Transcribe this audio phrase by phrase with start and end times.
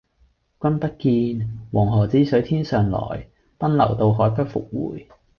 [0.59, 3.27] 君不見，黃河之水天上來，
[3.59, 5.07] 奔流到海不復回。